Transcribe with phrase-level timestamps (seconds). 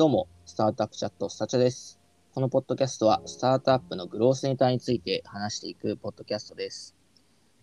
[0.00, 2.00] どうも、スタートアップチャットスタチャです。
[2.32, 6.96] このポッドキャストは、スタートアップのグロースネタについて話していくポッドキャストです。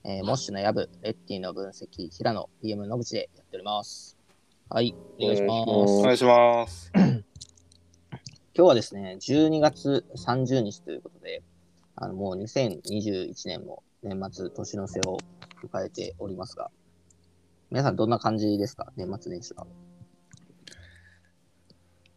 [0.03, 4.19] えー、モッシュのヤブ、レッティの分析、平野、PM 野口でやっております。
[4.69, 5.69] はい、お願いします。
[5.71, 6.91] お願いします。
[6.93, 7.23] 今
[8.53, 11.41] 日はですね、12月30日ということで、
[11.95, 15.17] あのもう2021年も年末、年の瀬を
[15.63, 16.69] 迎えておりますが、
[17.71, 18.93] 皆さんどんな感じですか？
[18.95, 19.65] 年末年始は。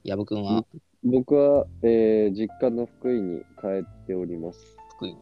[0.05, 0.65] 矢部くんは？
[1.03, 4.77] 僕は、えー実家の福井に帰っております。
[4.97, 5.17] 福井、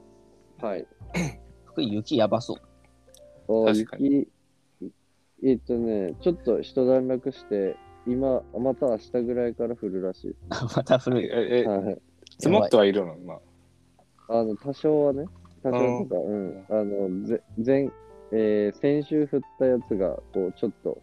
[0.60, 0.86] はい。
[1.66, 3.66] 福井雪やばそう。
[3.68, 4.26] あ確かに
[4.80, 4.92] 雪、
[5.44, 10.34] えっとね、ちょっと一段落して、今、また明日ぐらいから降るらしいで
[10.76, 11.24] また古い。
[11.26, 11.98] え、えす。、はい。
[12.38, 13.16] 積もってはいるの？
[13.16, 13.40] 今。
[14.30, 15.26] あの、多少はね、
[15.62, 16.64] 多少とか、うん。
[16.68, 17.88] あの、ぜ前、
[18.32, 20.98] えー先週降ったやつが、こう、ちょっと、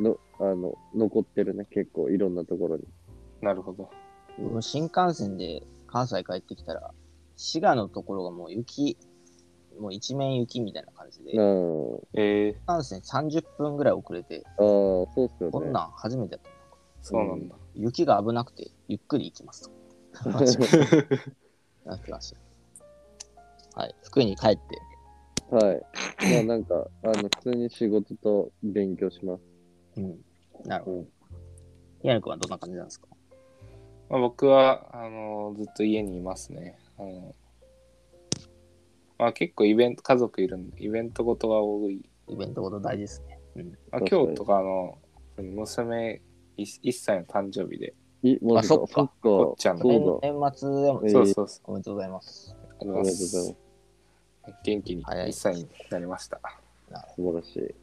[0.00, 2.84] の、あの、残ってるね、結構、いろんなところに。
[3.40, 3.90] なるほど。
[4.38, 6.92] 僕新幹線で関西帰ってきたら、
[7.36, 8.96] 滋賀のところがもう雪、
[9.80, 12.00] もう一面雪みたいな感じで、うん。
[12.14, 15.52] えー、新幹線30分ぐらい遅れて、ああ、そうっすよね。
[15.52, 16.50] こんなん初めてやった。
[17.02, 17.54] そうなんだ。
[17.74, 19.70] 雪が危なくて、ゆっくり行きます
[20.22, 20.28] と。
[21.84, 22.34] なってまし
[23.74, 23.80] た。
[23.80, 23.94] はい。
[24.02, 24.60] 福井に帰って、
[25.50, 25.82] はい。
[26.32, 29.42] まあなんか、あの、普通に仕事と勉強します。
[29.96, 30.18] うん。
[30.64, 31.04] なるほど。
[32.02, 33.08] 宮野くんはどんな感じなんですか？
[34.10, 36.78] まあ、僕はあのずっと家にいますね。
[36.98, 37.34] あの
[39.18, 42.08] まあ、結構イベント、家族いるんで、イベントごとが多い。
[42.28, 43.40] イベントごと大事ですね。
[43.56, 43.70] うん。
[43.90, 44.98] まあ、今日とかあの
[45.38, 46.20] 娘
[46.56, 47.94] 1, 1歳の誕生日で、
[48.56, 49.12] あそっかそっか。
[49.22, 49.92] こっちゃんのそう
[50.22, 50.28] だ。
[50.28, 51.70] 年年末でも、えーそうそうそう。
[51.70, 52.56] おめでとうございます。
[52.80, 53.56] ありがとうございます。
[54.62, 56.40] 元気に早い1歳になりました。
[57.16, 57.74] 素晴らしい。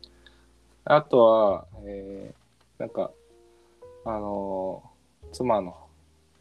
[0.85, 2.45] あとは、えー
[2.79, 3.11] なんか、
[4.05, 5.75] あのー妻の、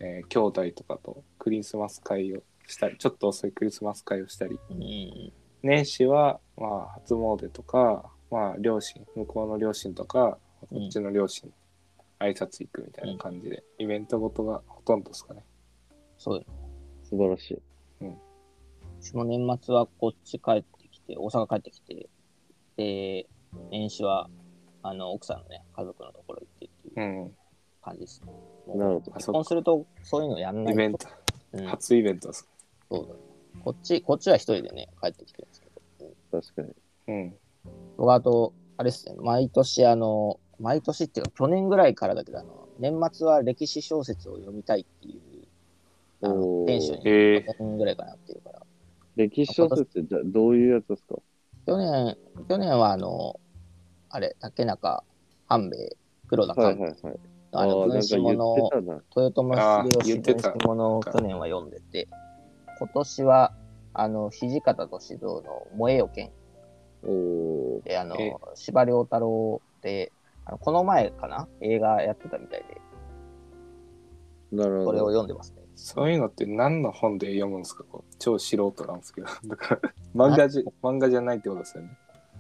[0.00, 5.32] えー兄弟とかとクリスマス会をしたり、ちょっと遅いクリスマス会をしたり、うん。
[5.62, 11.50] 年始は、まあ、初詣とか、まあ、両親、向こうの両親とか、こっちの両親、
[12.19, 15.44] 挨拶行くみたいな感じで、イベントごとがほとんどですかね。
[16.19, 16.44] そうよ。
[17.03, 17.62] 素晴らしい。
[19.00, 22.09] 私も年末はこっち帰ってきて、大阪帰ってきて、
[22.76, 23.26] で、
[23.71, 24.31] 年始は、
[24.82, 27.37] あの、奥さんのね、家族のところ行ってっていううん。
[27.84, 28.22] 感じです
[28.67, 29.12] なるほど。
[29.12, 30.72] 結婚すると、そういうのやんないと。
[30.72, 31.06] イベント、
[31.53, 32.49] うん、初イベントです。
[32.91, 33.15] そうだ。
[33.62, 35.69] こっち、こっちは一人でね、帰ってきてるんですけ
[36.00, 36.41] ど。
[36.41, 36.75] 確かに。
[37.09, 37.34] うん。
[37.97, 45.23] 僕はあと、あれですね、毎年あの、毎年っていうか、去年ぐらいからだけど、あの、年末は歴史小説を読みたいっていう、
[46.23, 48.62] あの、テンションに、えー去年ぐらいからなってるから。
[49.17, 51.17] 歴史小説ってじゃあどういうやつですか？
[51.67, 52.17] 去年、
[52.49, 53.39] 去年はあの、
[54.11, 55.05] あれ、竹中
[55.47, 55.97] 半兵衛、
[56.27, 57.19] 黒田官はいはいはい。
[57.54, 58.70] あの、ー分子物を。
[59.16, 62.09] 豊臣秀吉言ってた分子物を去年は読んでて、
[62.78, 63.53] 今年は、
[63.92, 65.42] あの、土方歳三の
[65.76, 66.31] 燃えよ剣。
[67.84, 70.10] で、あのえ、司馬遼太郎で、
[70.47, 71.48] あのこの前かな？
[71.60, 72.81] 映画やってたみたいで、
[74.56, 75.09] なるほこれをど。
[75.10, 75.62] 読んでますね。
[75.76, 77.84] そういうのって何の本で読むんですか？
[78.19, 79.26] 超素人なんですけど。
[79.47, 79.81] だから、
[80.14, 81.91] 漫画じ漫画じゃないってことですよね。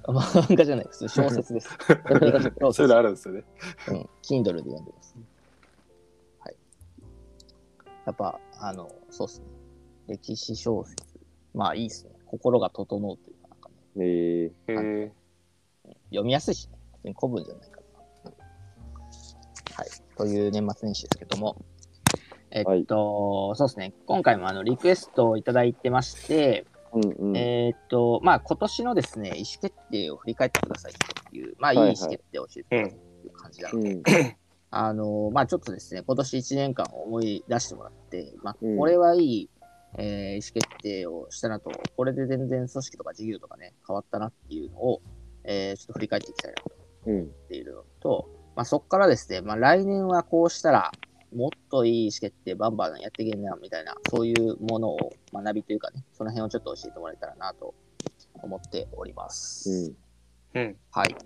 [0.06, 1.08] あ漫画じゃないです。
[1.08, 1.68] 小説です。
[2.60, 3.44] 小そういうの説あるんですよね。
[3.88, 4.08] うん。
[4.22, 5.16] Kindle で読んでます。
[6.40, 6.56] はい。
[8.06, 9.46] やっぱ、あの、そうっすね。
[10.08, 11.18] 歴史小説。
[11.54, 12.12] まあいいっすね。
[12.26, 15.12] 心が整うというか、なんかね、えー、へ
[15.86, 16.78] え読みやすいしね。
[17.02, 17.82] 別に古文じゃないから。
[18.26, 18.34] うん
[19.76, 19.88] はい。
[20.16, 21.56] という年末年始ですけども。
[22.50, 23.92] えっと、そうですね。
[24.06, 27.36] 今回もあのリクエストをいただいてまして、うんうん。
[27.36, 30.94] えーっと、まあ、今年のですね、意思決定を振り返ってくださいっ
[31.30, 34.02] ていう、まあ、いい意はいはい思決定を教えてくださいっていう感じなので、うん。
[34.70, 39.50] あの、まあ、ちょっとですね、今年1年間を思い出してもらって、まあ、うんこれはいい、
[39.96, 45.02] えー意思決定をしたなと、これで全然組織とか事業とかね、変わったなっていうのを、
[45.44, 46.72] えーちょっと振り返っていきたいなと
[47.06, 47.16] うん。
[47.18, 50.92] 思っているのと、まあ、そこからですね、まあ、来年はこうしたら、
[51.34, 57.74] もっといい意思決定バンバンやっていけんな、みたいな、そういうものを学びというかね、その辺をちょっと教えてもらえたらなと
[58.34, 59.94] 思っております。
[60.54, 60.62] うん。
[60.62, 60.76] うん。
[60.92, 61.16] はい。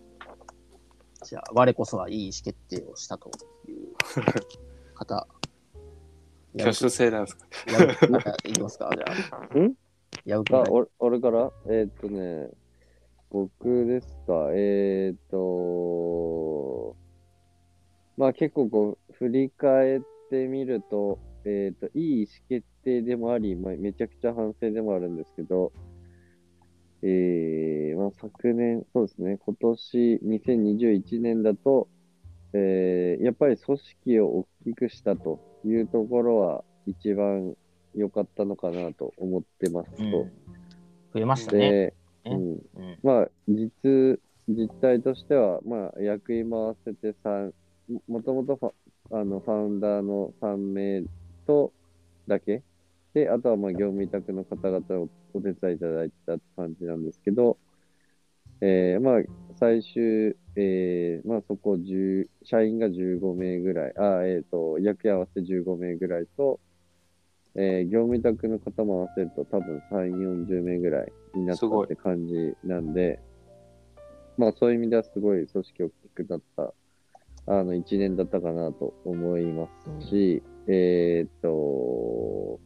[1.24, 3.30] じゃあ、我こそはいい意思決定をしたと
[3.68, 3.88] いう
[4.94, 5.26] 方。
[6.58, 7.46] 挙手制なんですか？
[8.08, 9.58] なんかいきますかじゃあ。
[9.58, 9.74] ん？
[10.24, 11.52] やぶくんあ、俺俺から？
[11.66, 12.48] えーっとね、
[13.30, 14.48] 僕ですか？
[14.54, 15.36] えーっと、
[18.18, 25.72] まあ結構こう、振り返ってみると、えーっと、いい意思決定でもあり、まあ、めちゃくちゃ反省でもあるんですけど、
[27.02, 31.88] えー、まあ昨年、そうですね、今年2021年だと、
[32.52, 37.54] えーやっぱり組織を大きくしたというところは一番
[37.94, 40.02] 良かったのかなと思ってますと。
[40.02, 40.32] うん
[41.14, 41.94] 増えましたね。
[42.26, 42.98] うん、うん。
[43.02, 47.52] まあ、実、実態としては、まあ、役員も合わせて3、
[47.88, 48.72] ももともとファ
[49.20, 51.02] あのファウンダーの3名
[51.46, 51.72] と
[52.26, 52.62] だけ、
[53.14, 57.56] で、あとはまあ業務委託の方々をお手伝いいただいたって感じなんですけど、
[58.60, 59.22] えーまあ、
[59.58, 66.60] 最終、えーまあ、そこ10、社員が15名ぐらい、あ、えっ、と、役員合わせて15名ぐらいと、
[67.54, 73.20] えー業務委託の方も合わせると多分3、40名ぐらいになったって感じなんで、
[74.36, 76.74] まあそういう意味ではすごい組織大きくなった、
[77.48, 79.68] あの、1年だったかなと思いま
[80.00, 82.60] すし、えーっと、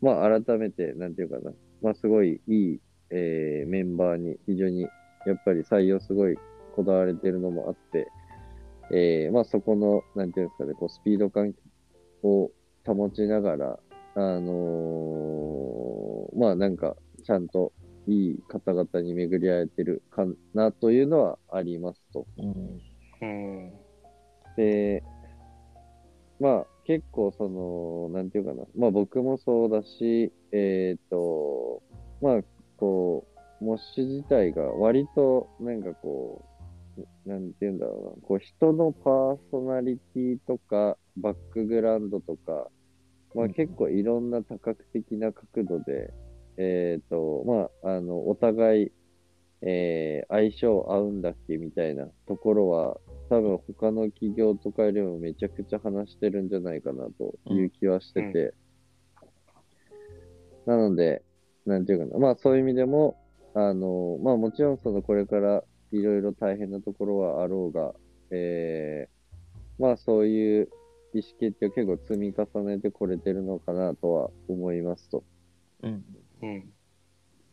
[0.00, 1.52] まあ改めて、なんていうかな、
[1.82, 2.80] まあすごいいい、
[3.10, 6.36] えーメンバーに非常にやっぱり採用すごい
[6.76, 8.06] こだわれてるのもあって、
[8.92, 11.54] えーまあそこの、なんていうんですかね、こうスピード感
[12.22, 12.50] を
[12.86, 13.78] 保ちながら、
[14.16, 17.72] あのーまあなんか、ちゃんと
[18.06, 20.24] いい方々に巡り合えてるか
[20.54, 22.26] なというのはありますと。
[22.38, 22.80] うん。
[23.20, 23.89] うん。
[24.60, 25.02] で、
[26.38, 31.82] まあ結構その、なんていうかな、まあ僕もそうだし、えっ、と、
[32.20, 32.40] まあ
[32.76, 33.26] こ
[33.60, 36.44] う、モッシュ自体が割となんかこ
[36.98, 42.68] う、なんていうんだろうな、こう人のパーソナリティとか、バックグラウンドとか、
[43.34, 43.52] まあうん。
[43.54, 46.12] 結構いろんな多角的な角度で、
[46.58, 48.92] えっ、と、まあ、あの、お互い、
[49.62, 58.54] えー相性合うんだっけみたいなところは、多分他の企業とかよりもめちゃくちゃ話してるんじゃないかなという気はしてて、
[60.66, 61.22] なので、
[61.66, 63.16] なんていうかな、まあそういう意味でも、
[63.54, 65.62] あの、まあもちろんそのこれから
[65.92, 67.94] いろいろ大変なところはあろうが、
[68.30, 69.20] えー
[69.82, 70.68] まあそういう
[71.14, 75.24] 意思決定を結構積み重ねてこれてるのかなとは思いますと。
[75.82, 76.04] うん。
[76.42, 76.74] うん。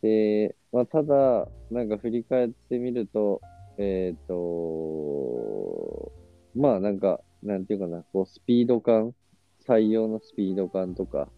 [0.02, 3.40] で、まあ、ただ、なんか振り返ってみると、
[3.78, 6.12] えっ、と、
[6.54, 9.14] まあなんか、なんていうかな、こうスピード感、
[9.66, 11.28] 採用のスピード感とか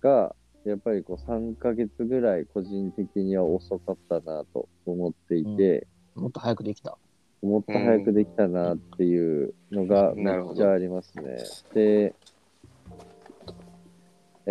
[0.00, 0.34] が、
[0.64, 6.98] やっぱりこう3ヶ月ぐらい個人的には遅かったなと思っていて、もっと早くできた。
[7.42, 11.38] もっと早くできたなっていうのがめっちゃありますね。
[11.72, 12.14] で、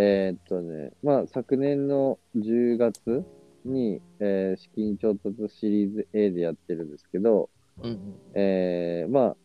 [0.01, 3.25] えーっとね、まあ昨年の10月
[3.66, 7.50] に、えー資金調達シリーズ A でやってるんですけど、
[7.81, 8.00] うんうん。
[8.34, 9.36] えーまあ、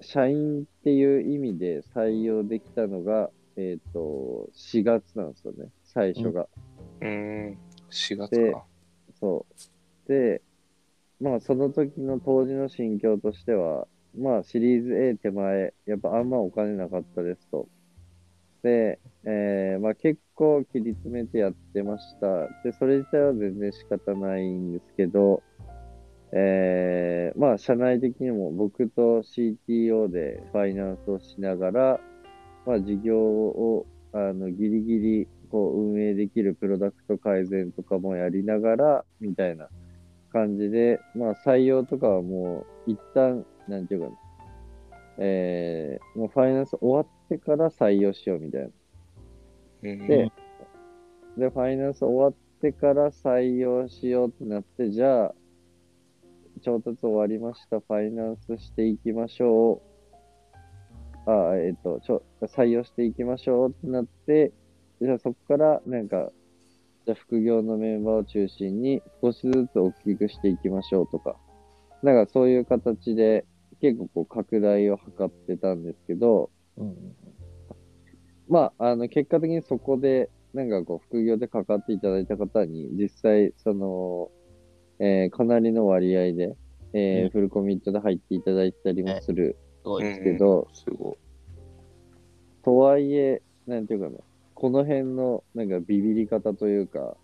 [0.00, 6.48] 社員っていう意味で採用できたのが、えーっと、4月なんですよね、最初が。
[7.02, 7.58] うん。
[7.90, 8.64] 4月でか。
[9.20, 9.44] そ
[10.06, 10.08] う。
[10.08, 10.40] で、
[11.20, 13.86] まあその時の当時の心境としては、
[14.18, 17.68] まあシリーズ A 手前、やっぱあんまお金なかったですと。
[18.62, 22.26] で、えーまあ結構切り詰めてやってました。
[22.64, 25.42] で、それ自体は全然仕方ないんですけど、
[26.32, 32.00] えーまあ社内的にも僕と CTO でファイナンスをしながら、
[32.66, 39.68] まあ事業をあのギリギリこう運営できるプロダクト改善とかもやりながら、みたいな
[40.32, 44.12] 感じで、まあ採用とかはもう一旦、なんていうかな、
[45.18, 48.68] えー、もうファイナンス終わってから採用しようみたいな。
[49.84, 50.06] うん。
[50.08, 50.32] で、
[51.38, 55.34] で、ファイナンス終わってから採用しようってなって、じゃあ、
[56.62, 59.80] 調達終わりました、ファイナンスしていきましょ
[61.26, 61.30] う。
[61.30, 64.52] あ、えっ、とちょ、採用していきましょうってなって、
[65.00, 66.30] じゃあそこから、なんか、
[67.06, 71.36] じゃあ副業のメンバーを中心に少しずつ大きくしていきましょうとか、
[72.02, 73.46] なんかそういう形で
[73.80, 77.16] 結構こう拡大を図ってたんですけど、うんうん。
[78.50, 84.32] まあ、あの、結果的にそこで、なんかこう、副業で関わっていただいた方に、実際、その、
[85.00, 86.56] えーかなりの割合で、
[86.94, 90.04] えーうんフルコミットで入っていただいたりもするすごい。
[90.04, 91.18] んですけど、すごい。
[92.62, 94.18] とはいえ、なんていうかな、
[94.54, 97.16] この辺の、なんかビビり方というか、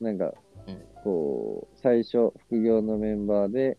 [0.00, 0.34] なんか
[0.66, 3.78] うん、こう、最初、副業のメンバーで、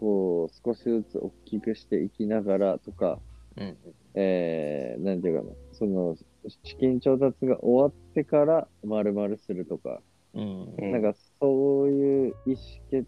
[0.00, 3.22] こう、少しずつ大きくしていきながらとか、
[3.56, 3.94] うんうん。
[4.14, 6.16] えー、なんていうかな、その、
[6.64, 10.00] 資金調達が終わってから丸々するとか、
[10.34, 10.74] うん。
[10.78, 12.56] うんなんかそういう意思
[12.90, 13.06] 決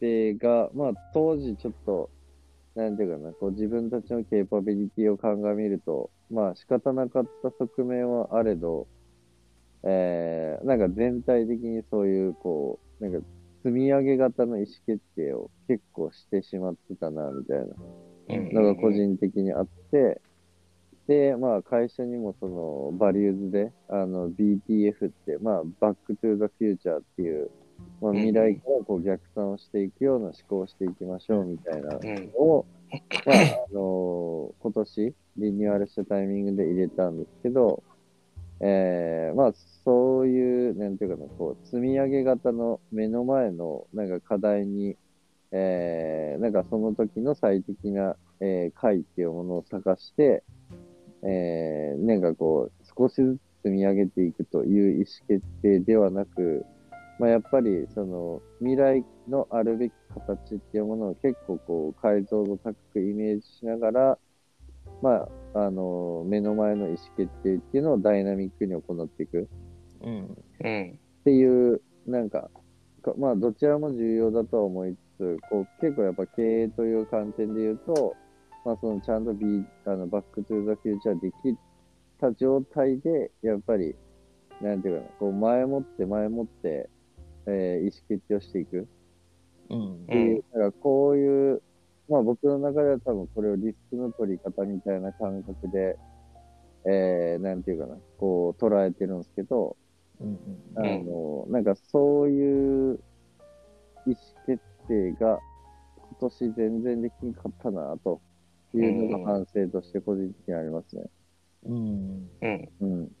[0.00, 2.10] 定が、まあ当時ちょっと、
[2.74, 8.86] なんていうかな、こう自分たちの capability を鑑みると、まあ仕方なかった側面はあれど、
[9.84, 13.26] えー、なんか全体的にそういう、こう、なんか
[13.62, 17.64] 積み上げ型の意思決定を結構してしまってたな、みたいな。
[18.30, 18.52] うん。
[18.52, 20.20] のが個人的にあって、
[21.08, 27.50] で、まあ会社にもその values で、あの BTF って、まあバックトゥーザフューチャーっていう、
[28.00, 28.16] まあうん。
[28.18, 32.32] 未来からこう逆算をしていくような思考をしていきましょうみたいなうん。
[32.32, 32.66] のを、
[33.26, 33.36] まあ、
[33.70, 37.82] あの今年リニューアルしたタイミングで入れたんですけど、
[38.60, 39.52] えー、まあ
[39.84, 44.96] そういう、なんていうかな、こう積み上げ型の目の前のなんか課題に、
[45.50, 50.44] えー、なんかその時の最適な、えー、回っていうものを探して、
[51.24, 56.64] えー、なんかこう、少しずつ積み上げていくという意思決定ではなく、
[57.18, 64.18] まあ、やっぱりその未来のあるべき形っていうものを結構こう解像度高くイメージしながら、
[65.00, 69.48] まあ、あの、目の前の意思決定っていうのをダイナミックに行っていく
[70.00, 70.24] うん。
[70.92, 72.50] っていう、なんか、
[73.02, 78.16] かまあ、どちらも重要だとは思いつつ、こう、結構やっぱ経営という観点で言うと、
[78.64, 81.34] まあ、そのちゃんとビあのバックトゥーザフューチャーでき
[82.20, 83.96] た状態で、やっぱり、
[84.60, 86.88] なんていうかな、こう、前もって前もって、
[87.46, 88.86] えー意思決定をしていく。
[89.70, 89.94] うん。
[89.94, 91.62] っていう、だからこういう、
[92.08, 95.98] まあ僕の中では多分これをリスクの取り方みたいな感覚で、
[96.84, 99.76] えー、なんていうかな、こう捉えてるんですけど、
[100.20, 100.38] うん
[100.76, 103.00] あの、なんかそういう
[104.06, 104.16] 意思
[104.46, 105.40] 決定が
[105.96, 108.20] 今年全然できんかったなと
[108.78, 111.04] いうのが反省として個人的にありますね。
[111.66, 112.28] うん。
[112.40, 113.12] うんうん。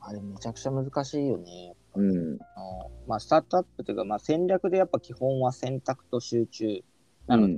[0.00, 1.74] あれめちゃくちゃ難しいよね。
[1.94, 2.38] うん。
[2.56, 6.82] あのまあ、スタートアップというか、まあ、戦略でやっぱ基本は選択と集中
[7.26, 7.54] なので、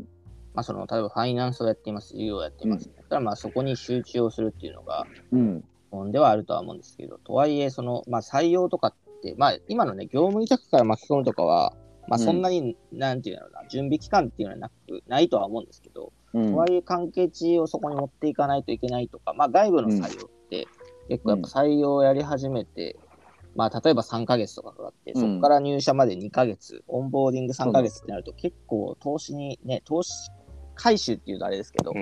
[0.54, 2.86] まあ、その例えばファイナンスをやっています、事業をやっています。
[2.96, 5.64] だったらまあそこに集中をするっていうのがうん。
[5.90, 11.74] 本ではあるとは思うんですけど、とはいえ、その、まあ、採用とかって、まあ、今のね、業務委託から巻き込むとかは、
[12.08, 16.12] まあ、うんそんなに、なんていうのかな、準備期間っていうのはなく、ないとは思うんですけど、うん。
[16.32, 20.66] とはいえ関係値をそこに持っていかないといけないとか、まあ、外部の採用って、
[21.08, 22.96] 結構やっぱ採用をやり始めて、
[23.54, 25.20] まあ、例えば3ヶ月とかかかって、うん。
[25.20, 30.12] そこから入社まで2ヶ月、オンボーディング3ヶ月ってなると、結構投資にね、投資
[30.74, 31.92] 回収っていうとあれですけど。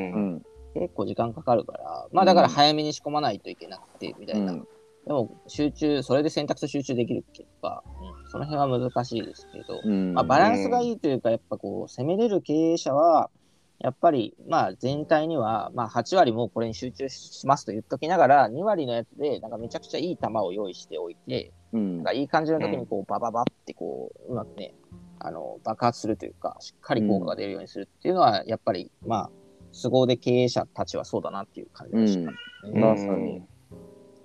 [0.78, 4.52] 結構時間かかるから、まあだから早めに仕込まないといけなくて、みたいな。
[4.52, 4.68] うん。
[5.06, 10.14] でも集中、それで選択と集中できるっけとか、うん、その辺は難しいですけど、うん。
[10.14, 13.30] まあ、バランスがいいというか、やっぱこう、攻めれる経営者は、
[13.78, 24.74] やっぱり、まあ全体には、まあ8割もこれに集中しますと言っときながら、2割のやつで、なんかめちゃくちゃいい球を用意しておいて、うんなんかいい感じの時にこう、バババってこう、うまくね、
[25.18, 29.30] あの、爆発するというか、しっかり効果が出るようにするっていうのは、やっぱり、まあ、
[29.72, 32.80] 凄腕経営者たちはそうだなっていう感じでしたね。
[32.80, 33.42] まさに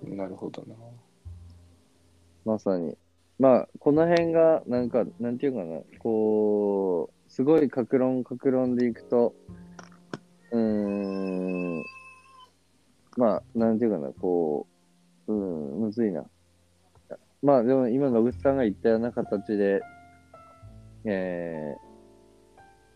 [0.04, 0.74] うんなるほどな。
[2.44, 2.96] まさに。
[3.38, 9.34] まあ、この辺が、なんか、なんていうかな、こう、すごい格論、格論でいくと、
[10.50, 11.82] うーん、
[13.16, 14.66] まあ、なんていうかな、こ
[15.26, 16.26] う、うん、むずいな。
[17.42, 19.80] まあ、でも今、野口さんが言ったような形で、
[21.06, 21.74] え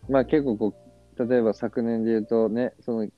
[0.07, 0.75] ー、まあ結構こ
[1.17, 3.09] う、例えば昨年で言うとね、その、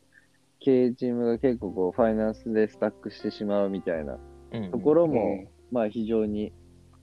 [0.60, 4.20] 経営チームが結構こう、ファイナンスでスタックしてしまうみたいな
[4.52, 6.52] うんところうも、んまあ非常に、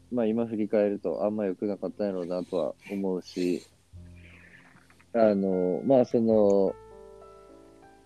[0.09, 3.61] まあ今振り返るとあんま良くなかったんやろうなとは思うし、
[5.15, 6.73] あの、まあその、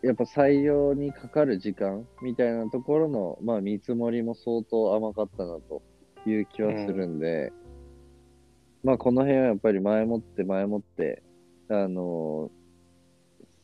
[0.03, 5.81] やっぱ採用にかかる時間みたいなところの、まあ見積もりも相当甘かったなと
[6.27, 7.51] いう気はするんで、
[8.83, 11.23] まあこの辺はやっぱり前もって前もって、
[11.67, 12.51] あの、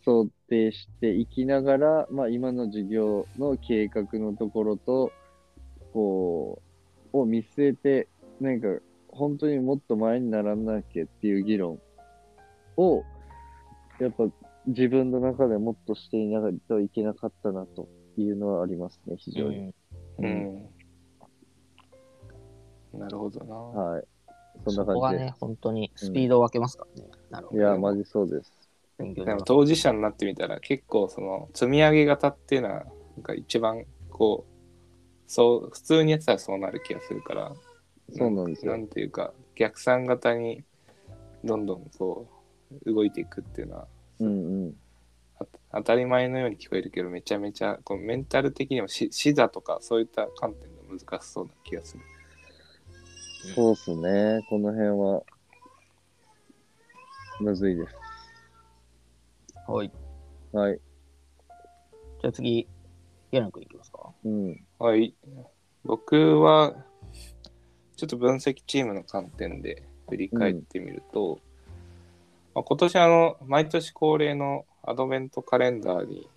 [0.04, 5.12] 想定していきながら、まあ今の授業の計画のところと、
[5.94, 6.62] こ
[7.14, 8.08] う、を見据えて、
[8.42, 8.68] なんか、
[9.10, 11.80] 本当にもっと前にならなきゃっていう議論
[12.76, 13.04] を、
[14.00, 14.26] やっぱ
[14.68, 17.88] 自分の中でもっとしていながらいけなかったなと
[18.18, 19.74] いうのはありますね、非常に。
[20.20, 20.26] うん
[22.94, 23.00] うん。
[23.00, 23.56] なるほどな。
[23.56, 24.04] はい。
[24.66, 24.94] そんそな感じで。
[24.94, 27.10] こがね、本当にスピードを分けますからね。
[27.30, 27.62] なるほど。
[27.62, 28.66] いや、マジそうです。
[28.98, 32.86] でも当事者になってみたら結構その積み上げ型っていうのは
[33.18, 34.54] なんか一番こう
[35.28, 37.52] そう普通にやってたらそうなる気がするから
[38.14, 40.64] そうなんですよなんていうか逆算型に
[41.44, 42.35] どんどんこう
[42.86, 43.88] 動いていくっていうのは
[44.20, 44.76] うんうん。
[45.40, 52.04] あ当たり前のように聞こえるけどめちゃめちゃこうメンタル的にもし視座とかそういった観点で難しそうな気がする。
[53.54, 54.42] そうっすね。
[54.50, 55.24] この辺は、
[57.42, 57.96] むずいです。
[59.68, 59.92] はい。
[60.52, 60.80] はい。
[62.22, 62.68] じゃあ次、
[63.32, 64.12] ゲラン君いきますか。
[64.24, 64.66] うん。
[64.80, 65.16] はい。
[65.84, 66.74] 僕は、
[67.96, 71.40] ちょっと分析チームの観点で振り返ってみると、
[72.56, 76.30] まあ、今年あの、毎年恒例の、アドベントカレンダーに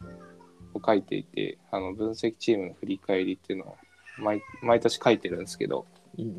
[0.74, 3.76] を書いていて、あの分析チームの振り返りっていうのを
[4.18, 5.86] 毎毎年書いてるんですけど、
[6.18, 6.38] うん。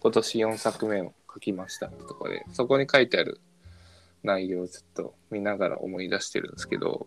[0.00, 3.40] 今年4作目を書きましたってとこで、そこに書いてある
[4.22, 7.06] 内容をちょっと見ながら思い出してるんですけど、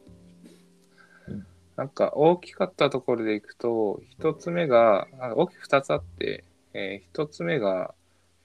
[1.27, 1.45] うん
[1.75, 7.93] なんか大きかったところでいくと、一つ目が、大きく二つあって、えー一つ目が、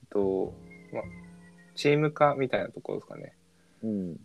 [0.03, 0.53] えっと、
[0.93, 1.03] ま、
[1.81, 3.33] チーム化みたいなところですかね。
[3.83, 4.17] うん。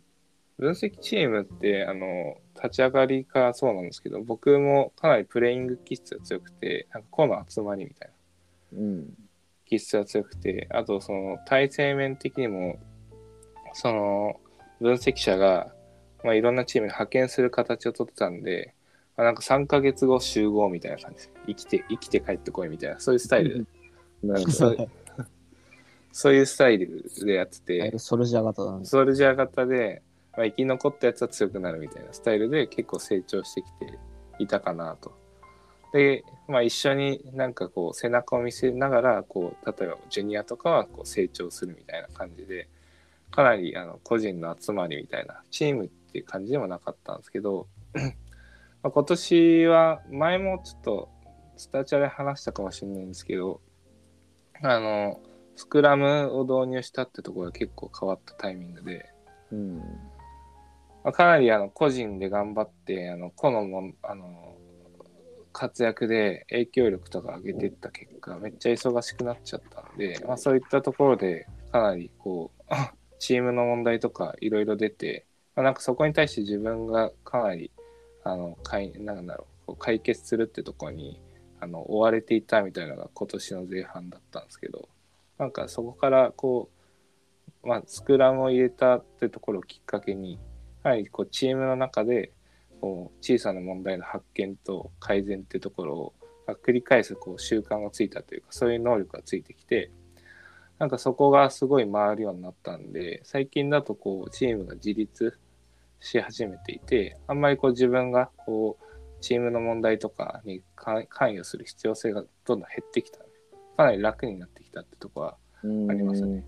[0.57, 8.11] 分析チームって、あの、立ち上がりからそうなんですけど、僕もかなりプレイング気質が強くて、なんか個の集まりみたい
[8.73, 8.79] な。
[8.79, 9.13] うん。
[9.65, 12.77] 気質が強くて、あとその体制面的にも、
[13.73, 14.39] その
[14.81, 15.73] 分析者が、
[16.23, 18.73] まあ、いろんなチームに派遣する形をとってたんで、
[19.15, 23.65] まあ、なんか3ヶ月後集合みたいな感じで、生きて、生きて帰ってこいみたいな、そういうスタイル、
[24.23, 24.51] なるほど。
[24.51, 24.77] そう
[26.15, 28.91] そういうスタイルでやってて、ソルジャー型なんです。
[28.91, 30.01] ソルジャー型で、
[30.37, 33.99] まあ、生き残ったやつは強くなるみたいなスタイルで結構成長してきて
[34.39, 35.11] いたかなと。
[35.91, 42.69] で、まあ、一緒になんかこう背中を見せながらこう例えばジュニアとかはこう成長するみたいな感じで
[43.29, 51.09] かなりあの個人の集まりみたいなチームっていう感じでもなかったんですけど まあ今年は前もちょっと
[51.57, 53.59] スタチャで話したかもしれないんですけど
[54.61, 55.19] あの
[55.55, 59.05] スクラムを導入したってところが結構変わったタイミングで。
[59.51, 59.77] うん。
[61.03, 64.55] まあ、かなりあの個人で頑張ってあの個のもんあの
[65.53, 72.73] 活躍で影響力とか上げていった結果めっちゃ忙しくなっちゃったんで、まあ、そういったところでかなりこう
[73.19, 77.71] チームの問題とかいろいろ出て、まあ、なんかそこに対して自分がかなり
[78.23, 81.21] あのかいなんだろう解決するってところに
[81.59, 84.89] あの追われていたみたいなのが今年の前半だったんですけど
[85.37, 86.69] なんかそこからこ
[87.63, 90.39] う、まあ、スクラムを入れたってところをきっかけに
[90.83, 92.31] やはりこうチームの中で
[92.79, 96.13] こう小さな問題の発見と改善ってところを
[96.63, 99.91] 繰り返すこう習慣がついたというかそういう能力がついてきて
[100.77, 105.37] なんかそこがすごい回るようになったんで最近だとこうチームが自立
[105.99, 108.85] し始めていてあんまりこう自分がこう
[109.21, 113.19] チームの問題とかに関与する必要性がどんどん減ってきた。
[113.75, 116.43] かなり楽になってたってとこはうんありますね。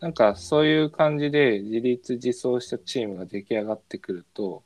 [0.00, 4.64] なんかそういう感じで自立自走したチームが出来上がってくると、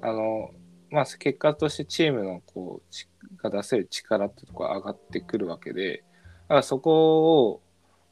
[0.00, 0.50] あの、
[0.90, 3.08] まあ結果としてチームのこう、ち
[3.42, 6.04] が出せる力ってところが上がってくるわけで、
[6.42, 7.62] だからそこを、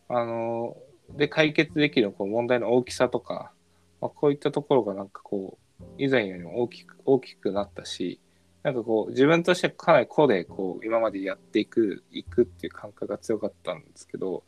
[0.08, 0.76] あの、
[1.10, 3.52] で解決できるこう問題の大きさとか、
[4.00, 8.20] まあ、こういったところがなんかこう、以前よりも大きく、大きくなったし、
[8.66, 14.42] なんかこう、自分としてかなり個でこう、今までやっていく、いくっていう感覚が強かったんですけど、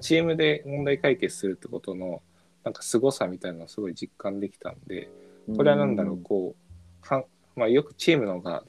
[0.00, 2.22] チームで問題解決するってことの
[2.64, 5.08] なんか凄さみたいなのをすごい実感できたんで
[5.56, 6.56] これは何だろうこ
[7.00, 7.24] うかん、
[7.54, 8.64] まあ、よくチームの方が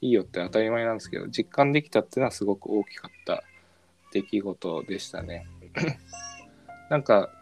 [0.00, 3.44] いいよって当たり前なんですけど実感できたっていうのはすごく大きかった
[4.12, 5.46] 出来事でしたね。
[6.90, 7.41] なんかまあ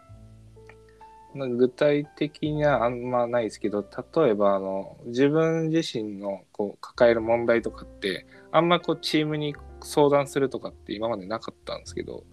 [1.33, 12.23] 具体的にはあんまないですけど例えばあの自分自身のこう抱える問題とかってあんまこうチームに相談するとかって今までなかったんですけど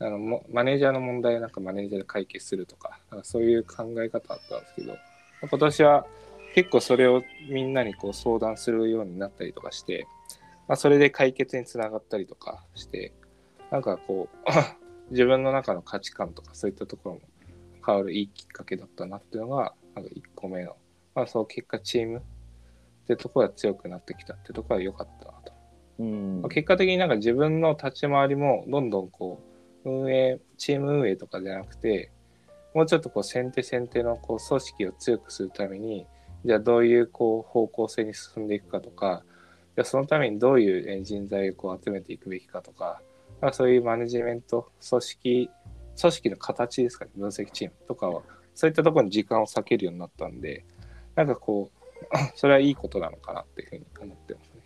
[0.00, 4.96] あのマネージャーの問題なんかマネージャーで解決するとかなんかそういう考え方あったんですけど
[5.40, 6.06] 今年は
[6.54, 10.06] 結構それをみんなにこう相談するようになったりとかして、
[10.68, 13.12] まあ、それで解決につながったりとかして
[13.70, 14.50] なんかこう
[15.10, 17.20] 自分の中の価値観とかそういったところも
[17.84, 20.76] 変わるいいきっかけだったなっていうのがなんか1個目の、
[21.14, 22.22] まあ、そう結果チームっ
[23.06, 25.52] てところが強くなってきたってところは良かったなと。
[26.00, 29.40] うんまあ結果的になんか自分の立ち回りもどんどんこ
[29.84, 32.10] う運営チーム運営とかじゃなくて
[32.74, 36.06] もうちょっとこう先手先手のこう組織を強くするために
[36.44, 39.22] じゃあどういうこう方向性に進んでいくかとか
[39.76, 43.00] じゃあそのためにどういうえー人材をこう集めていくべきかとか
[43.40, 45.50] まあそういうマネジメント組織
[46.00, 48.22] 組織の形ですかね分析チームとかは
[48.54, 50.64] そういったところに時間を割けるようになったんで
[51.14, 51.84] なんかこう
[52.34, 54.62] それはいいことなのかなっていうふうに思ってますね。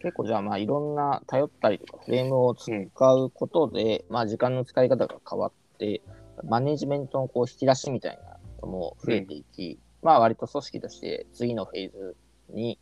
[0.00, 6.02] 結構じゃあまあいろんな頼ったりとかフレームを使うことで、まあ時間の使い方が変わって、
[6.44, 12.16] マネジメントのこう引き出しみたいなのも増えていき、まあ割と組織として次のフェーズ
[12.50, 12.78] に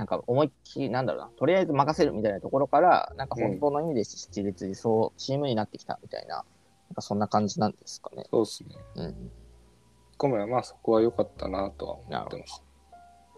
[0.00, 6.44] なんか思いっきりなんだろうな、とりあえず任せるみたいなところから、なんか本当の意味で自立自走チームになってきたみたいな、なん
[6.94, 8.24] かそんな感じなんですかね。
[8.30, 8.76] そうですね。
[8.94, 9.30] うん。
[10.16, 12.62] 個目はまあそこは良かったなとは思ってます。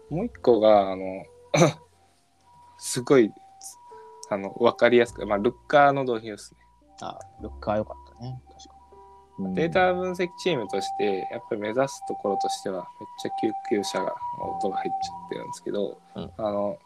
[0.09, 1.03] もう一個が、あの、
[2.79, 3.29] すごい、
[4.29, 6.59] あの、わかりやすく、まあ、ルッカーの導入ですね。
[7.01, 8.41] あ、ルッカー良かったね。
[8.47, 8.72] 確か
[9.53, 14.15] データ分析チームとしてやっぱり目指すところとしてはめっちゃ救急車が
[14.59, 16.31] 音が入っちゃってるんですけど、うん。
[16.37, 16.77] あの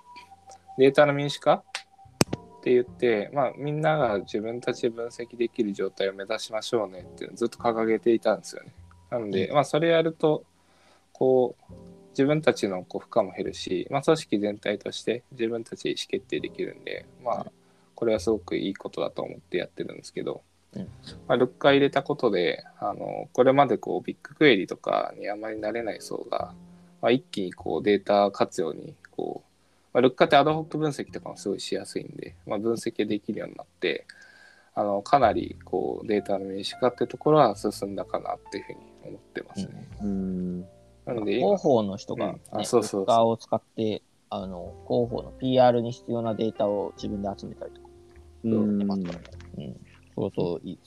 [0.78, 8.74] データの民主化って言って、まあ、みんなが自分たちで分析できる状態を目指しましょうねってずっと掲げていたんですよね。
[9.10, 10.44] なので、うまあ、それやると
[11.14, 11.74] こう
[12.12, 17.52] 自分たちのこう負荷も減るし、まあ、組織全体として自分たちで意思決定できるんで、まあ、
[17.96, 20.40] これはすごくいいことだと思ってやってるんですけど、うん
[21.28, 26.54] まあ、ルッカー入れたことであのこれまでこうビッグクエリとかにあまり慣れない層が、
[27.02, 34.06] まあ、一気にこうデータ活用にこう、まあ、ルッカーってアドホック分析とかもすごいしやすいんで、まあ、分析できるようになって
[34.76, 39.88] あのかなりこうデータの民主化ってところは進んだかなっていうふうに思ってますね。
[40.04, 40.62] うん。
[41.08, 47.88] なので今広報の人が、うんそうそうそうブッカーを使って、あの、広報の PR に必要なデータを自分で集めたりとか
[48.44, 48.82] うん。
[48.82, 49.78] うん。
[50.18, 50.80] そうそういい。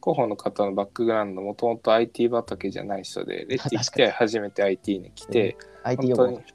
[0.00, 6.46] 広報の方のバックグラウンドもともと IT 畑じゃない人で レッティ来て初めて IT に来て IT 用語本当に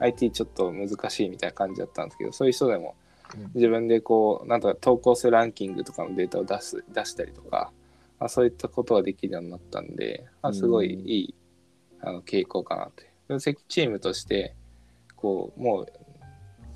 [0.00, 2.94] IT ちょっと難しいみたいな感じだったんですけどそういう人でも
[3.36, 3.50] うん。
[3.54, 7.72] 自分でこうなんとか投稿するランキングとかのデータを出す出したりとか、
[8.20, 11.34] まあ、そういったことができるようになったんで、まあ、すごいいい
[12.00, 13.10] あの傾向かなって。
[13.26, 14.54] 分析チームとして
[15.16, 15.86] こうもう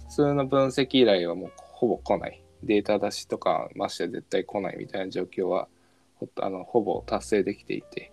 [0.08, 5.68] 普通の分析依頼はもうほぼ来ないデータ出しとかまして絶対来ないみたいな状況は
[6.16, 8.12] ほあのほぼ達成できていて、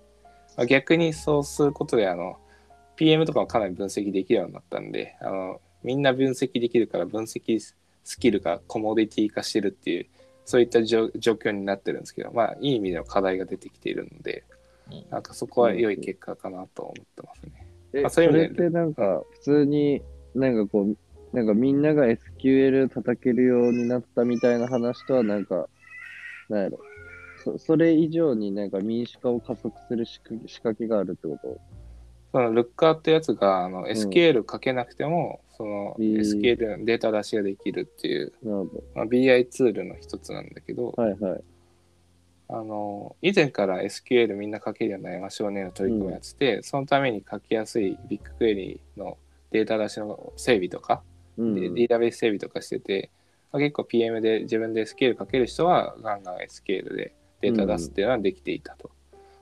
[0.57, 2.37] まあ、逆にそうすることであの
[2.95, 7.59] PM とかもかなり分析できるようになったんであのみんな分析できるから分析
[8.03, 10.07] スキルがコモディティ化してるっていう
[10.45, 14.43] そういった状状況になってるんですけどまあいい意味での課題が出てきているので
[14.91, 15.05] うん。
[15.09, 17.67] なんかそこは良い結果かなと思ってますね。
[17.93, 20.01] え、あそそういう意味でれってなんか、普通に、
[20.33, 20.97] なんかこう、
[21.35, 25.67] なんかみんなが SQL 叩けるようになったみたいな話とはなんか、
[26.49, 26.79] なんやろ。
[27.43, 31.59] そそれ以上になんか民主化を加速する仕掛け仕掛けがあるってこと？
[32.31, 38.33] そのルッカーってやつがあの SQL かけなくても、そのうん SQL のデータ出しができるっていう、
[38.95, 41.03] まあ、BI ツールの一つなんだけど、ど。
[41.03, 41.43] はいはい。
[42.47, 49.17] あの以前から SQL みんな書けるようになりましょうねの取り組みをやってて、そのために書きやすいビッグクエリの
[49.51, 51.14] データ出しの整備とか、うん。
[51.37, 53.11] でデータベース整備とかしてて、
[53.51, 58.89] まあ、結構 PM で自分で SQL 書ける人はガンガン SQL でデータ出すっていうのはできていたと。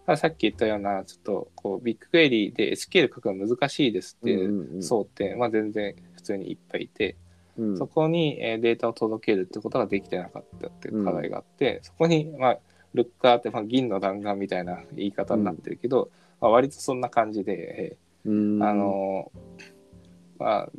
[0.05, 7.15] たださっき言ったようなちょっとこうビッグクエリで SQL 書くの難しいですっていううんうんうん層って、まあ、全然普通にいっぱいいて、
[7.57, 7.77] うん。
[7.77, 12.59] そこにえーデータを届けるってことができてなかったっていう課題があって、そこに、まあ、
[12.93, 16.09] ルッカーって、まあ、銀の弾丸みたいな言い方になってるけど、
[16.41, 18.57] まあ、割とそんな感じで、うん。
[18.57, 19.73] えーあ、のー
[20.39, 20.69] ま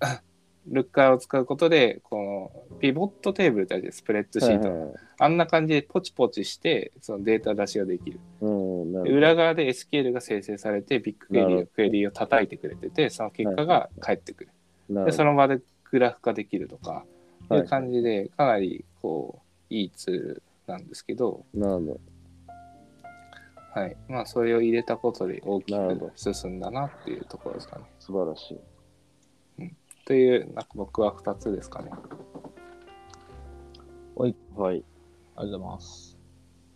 [0.00, 0.22] あ
[0.66, 4.88] ルッカーを使うことでこのピボットテーブルってあるじゃんスプレッドシート、はいはい。
[4.88, 8.18] はいあんな感じでポチポチしてそのデータ出しができる。
[8.40, 14.50] る裏側で SQL が生成されてビッグクエリーのクエリーを叩いてくれててその結果が返ってくる。
[14.88, 15.00] ほど。
[15.00, 17.04] なでその場でグラフ化できるとか
[17.50, 17.62] いはい。
[17.64, 21.44] う感じでかなりこういいツールなんですけど。
[23.74, 23.96] はい。
[24.08, 27.84] まあ、それを入れたことで大きく進んだなっていうところですかね。
[27.98, 28.58] 素晴らしい。
[30.04, 31.90] というなんか僕は2つですかね。
[34.60, 34.84] はい。
[35.36, 36.18] ありがとうございます。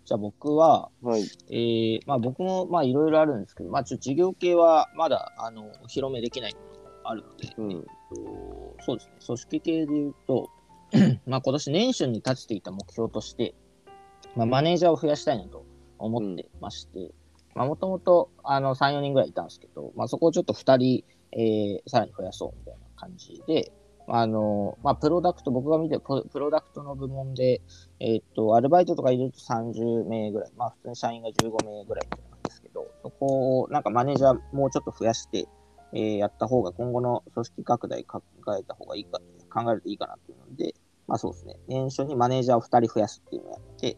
[0.04, 1.22] じゃあ僕は、はい。
[1.50, 7.72] えー、まあ僕もまあいろいろあるんですけど、まあちょっと事業系はまだあのお披露目できないものがあるので、うん。
[7.72, 7.78] えっ
[8.16, 10.50] とそうですね、組織系で言うと、
[11.26, 13.54] まあ今年年初に立てていた目標として、
[14.36, 15.66] まあマネージャーを増やしたいなと
[15.98, 17.10] 思ってまして、
[17.54, 23.72] まあもともとあの3、4人ぐらいいたんですけど、まあそこをちょっと2人、えー、さらに増やそうみたいな感じで、
[24.06, 27.62] あの、まあプロダクト、僕が見てプロダクトの部門で、
[28.00, 35.46] えっと、アルバイトとか入れると30名ぐらい、まあ普通に社員が15名ぐらいなんですけど、そこをなんかマネージャーもうちょっと増やして、
[35.92, 38.22] えーやった方が今後の組織拡大考
[38.58, 40.74] えた方がいいか、考えるといいかなっていうので、
[41.06, 43.96] まあそうですね、年初にマネージャーを2人増やすっていうのをやって、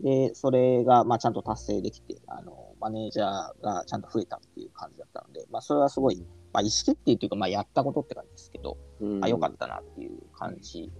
[0.00, 6.22] で、それがまあちゃんと達成できて、あの、マネージャーがちゃんと増えたっていう感じだったので、まあそれはすごい、
[6.56, 10.90] まあ意思決定っていうか、まあやったことって感じですけど、うんあ、良かったなっていう感じ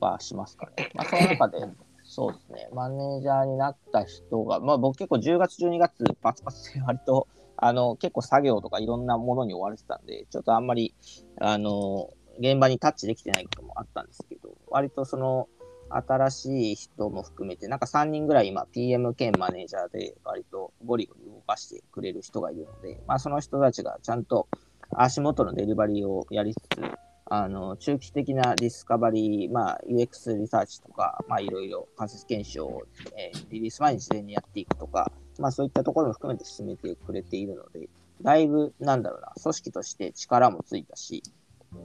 [0.00, 0.90] はしますかね。
[0.94, 1.58] まあ、その中で、
[2.04, 10.94] そうですね、マネージャーになった人が、まあ僕結構10月、12月、パツパツで割と、あの、結構作業とかいろんなものに追われてたんで、ちょっとあんまり、
[11.38, 15.48] あの、現場にタッチできてないこともあったんですけど、割とその、
[15.90, 24.48] 新しい人も含めて、なんか3人ぐらい今 PM 兼マネージャーで割とゴリゴリ動かしてくれる人がいるので、まあその人たちがちゃんと
[24.96, 26.80] 足元のデリバリーをやりつつ、
[27.26, 32.82] あの、中期的なディスカバリー、まあ UX リサーチとか、まあいろいろ仮説検証を、
[33.16, 37.88] えーリリース前に事前にやっていくとか、まあそういったところも含めて進めてくれているので、
[38.22, 41.22] だいぶ、なんだろうな、組織として力もついたし、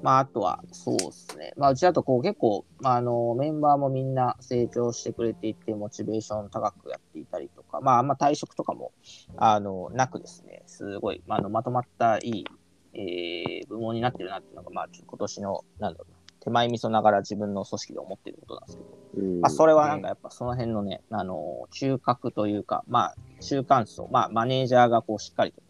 [0.04, 1.54] まああとは、そうですね。
[1.58, 8.92] まあうちだとこう結構、まああの、メンバーもみんな成長してくれていて、モチベーション高くやっていたりとか、まああんま退職とかも、
[9.38, 12.46] あの、なくですね、すごい、まあ、あのまとまったいい、
[12.94, 25.62] えー、部門になってるなっていうのが、まあ今年の、なんだろうな、手前味噌ながら自分の組織で思ってることなんですけど、うんまあ、それはなんかやっぱその辺のね、あの、中核というか、まあ、中間層、まあ、マネージャーがこうしっかりと、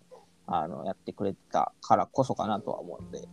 [0.48, 3.28] あの、やってくれてたからこそかなとは思うので、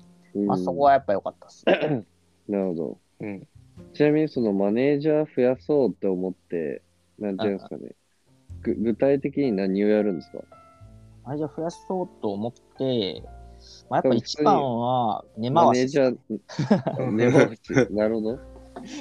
[0.47, 2.05] まあ、そこはやっぱ良かったっす、ね。
[2.49, 2.99] なるほど。
[3.21, 3.49] うん。
[3.93, 6.83] ちなみにそのマネージャー増やそうって思って、
[7.19, 7.95] なんていうんですかね。
[8.63, 10.39] ぐ具体的に何をやるんですか？
[11.25, 13.23] マネージャー増やそうと思って、
[13.91, 15.67] まあ、やっぱ一番は根回し。
[15.67, 17.93] マネージャー、 根回し。
[17.93, 18.35] なるほど。
[18.35, 18.39] い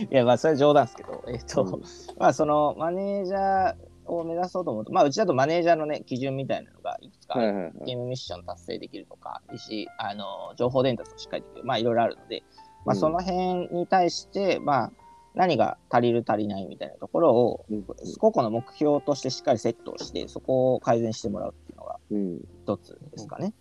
[0.10, 1.82] や、まあ、それは冗談ですけど、えっと、うん
[2.18, 7.74] まあ、その、マネージャーを目指そうと思うと、まあ、うちだとマネージャーのね、基準みたいなのがいくつかあるはいはいはい。
[7.86, 11.66] ゲームミッション達成できるとか、いいし、あの、情報伝達をしっかりできる。
[11.66, 12.44] まあ、いろいろあるので、
[12.86, 14.92] まあ、うんその辺に対して、まあ、
[15.34, 17.84] 何が足りる足りないみたいなところを、うん
[18.20, 22.40] 個々の目標としてしっかりセットをして、そこを改善してもらうっていうのがうん。
[22.64, 23.54] 一つですかね。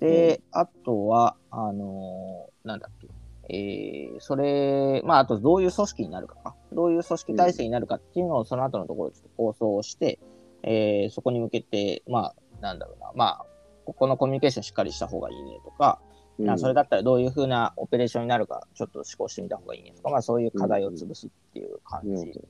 [0.00, 3.08] で、あとは、あのーなんだっけ、
[3.48, 10.18] えー、それ、まあ、あとどういう組織になるかか、どういう組織体制になるかっていうのを、その後のところちょっと構想をして、
[10.62, 13.46] えー、そこに向けて、まあ、なんだろうな、まあ、
[13.86, 16.00] ここのコミュニケーションしっかりした方がいいねとか、
[16.38, 16.50] うん。
[16.50, 22.40] あそれだったらどういうふうなオペレーションになるか、ちょっと思考してみた方がいいねとか、まあ、そういう課題を潰すっていう感じじ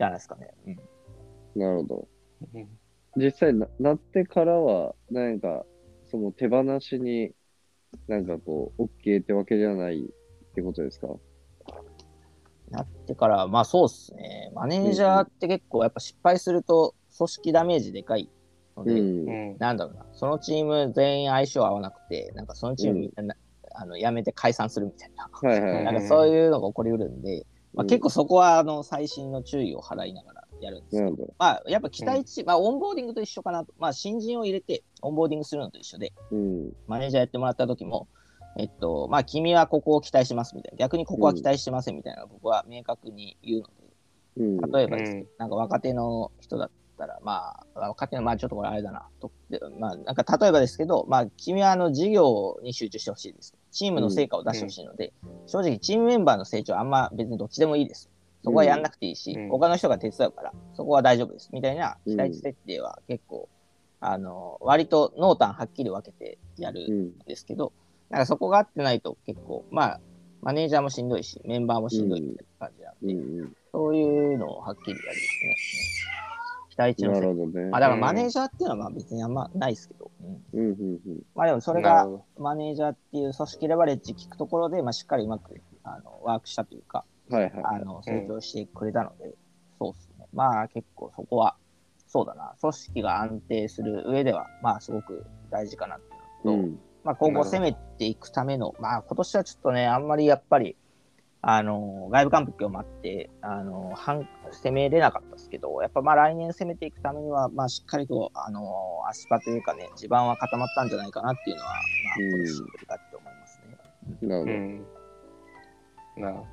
[0.00, 0.50] ゃないですかね。
[0.66, 0.76] うん。
[0.76, 0.82] ど。
[1.54, 2.08] なるほど。
[2.54, 2.68] うん。
[3.16, 5.64] 実際な、なってからは、なんか、
[6.10, 7.32] その手放しに、
[8.08, 11.08] なんかこう、OK ってわけじゃないってことですか？
[12.70, 14.50] なってから、まあそうっすね。
[14.54, 18.30] マネージャーって結構やっぱ失敗すると組織ダメージでかい
[18.76, 19.26] ので、うん。
[19.28, 19.56] うん。
[19.58, 23.34] なんだろうな、そのチーム全員相性合わなくて、なんかそのチームみんなな、
[23.74, 25.84] あの辞めて解散するみたいな、はいはいはい。
[25.84, 31.34] なんかそういうのが起こりうるんで、まあ、うん結構そこはあの細心の注意を払いながらやるんですけど。
[31.38, 36.72] まあやっぱ期待値、まあオンボーディングと一緒かなと、まあ新人を入れてオンボーディングするのと一緒で、うん。
[36.86, 38.08] マネージャーやってもらった時も、
[38.58, 43.72] えっと、まあ君はここを期待しますみたいな、逆にここは期待してませんみたいなのを僕は明確に言うので、
[44.38, 44.72] うん。
[44.72, 53.54] 例えばですけど、うんなんか若手の人だったら、まあ、若手の、まあちょっとこれあれだな、とでまあなんか例えばですけど、まあ君はあの事業に集中してほしいです。
[53.70, 55.12] チームの成果を出してほしいので、
[55.46, 58.10] 正直チームメンバーの成長はあんま別にどっちでもいいです。
[58.46, 61.50] そこはやんなくていいし、うん他の人が手伝うから、そこは大丈夫です。
[61.52, 63.48] みたいな期待値設定は結構、
[63.98, 67.72] あの、割と濃淡はっきり分けてやるうんんですけど、
[68.08, 70.00] なんかそこが合ってないと結構、まあ、
[70.42, 73.48] マネージャーもしんどいし、メンバーもしんどいみたいな感じなんで。
[73.72, 75.56] そういうのをはっきりやりですね。
[76.70, 77.58] 期待値のな設定。
[77.64, 77.70] ね。
[77.70, 80.10] まあ、だからマネージャーっていうのはまあ別にあんまないですけど、
[80.54, 80.98] うん、うんうん
[81.34, 87.15] まあでもそれがマネージャーっていう組織レバレッジ聞くところで、まあしっかりうまくあのワークしたというか、うん。
[87.30, 87.52] はいはい。
[87.64, 89.34] あの成長してくれたので、
[89.78, 90.26] そうですね。
[90.32, 91.56] まあ結構そこは、
[92.06, 96.78] そうだな、組織が安定する上では、まあすごく大事かなっていうのと、うん。
[97.06, 100.76] まあ、今後攻めていくための、まあ、今年はちょっとね、あんまりやっぱり、
[101.40, 111.82] あの、外部環境もあって、あの、反攻めれなかったですけど、やっぱまあ来年攻めていくためには、まあしっかりと、あの、足場というかね、地盤は固まったんじゃないかなっていうのは、まあ、
[112.18, 113.78] うん今年振り返って思いますね。
[114.22, 114.52] なるほど。
[114.52, 114.86] うん。
[116.16, 116.46] なるほど。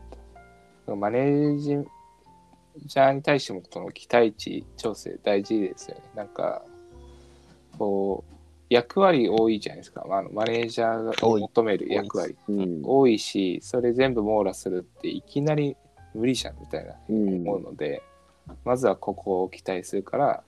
[0.88, 6.04] マネージャーに対してもこの期待値調整大事ですよね。
[6.16, 6.64] なんか、
[7.78, 8.34] こう、
[8.70, 10.04] 役割多いじゃないですか。
[10.08, 12.36] まああのマネージャーが求める役割。
[12.48, 12.82] うん。
[12.84, 15.78] 多いし、それ全部網羅するっていきなり
[16.14, 18.02] 無理じゃんみたいなうん思うので、
[18.66, 20.44] まずはここを期待するから、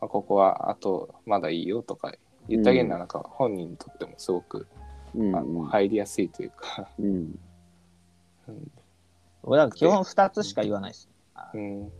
[0.00, 2.12] まあ、ここはあとまだいいよとか
[2.48, 4.66] 言ってあげるのはなんか本人にとってもすごく、
[5.14, 5.34] うん。
[5.34, 7.38] あの入りやすいというか、うん。
[9.44, 11.08] うん俺は基本2つしか言わないです。
[11.54, 11.92] うん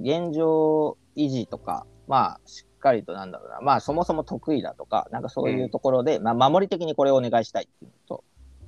[0.00, 8.24] 現状維持とか、まあ、しっかりとなんだろうな、まあ、そもそも得意だとか、なんかそういうところで、まあ、守り的にこれをお願いしたいっていうのと、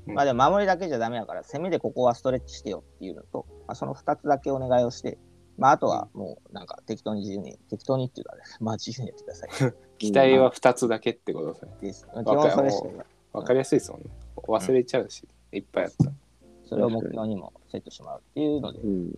[0.06, 5.18] うんまあ、でも守りだけじゃダメだから、攻めでここはストレッチしてよっていうのと、まあ、その2つだけお願いをして、
[5.58, 9.50] まあ、あとはもう、なんか適当に自由に、適当にっていうか、ね、まあ、自由にやってください。
[9.98, 11.72] 期待は2つだけってことですね。
[11.80, 12.06] です。
[12.06, 12.88] 基本それしか
[13.32, 14.06] わかりやすいですもんね。
[14.36, 16.12] 忘れちゃうし、いっぱいあった。
[16.72, 19.12] それを目標にもセットしてもらうっていうのでうん。